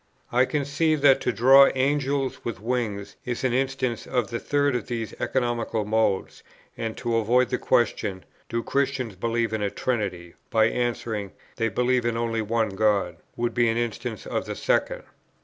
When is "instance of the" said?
3.53-4.39, 13.77-14.55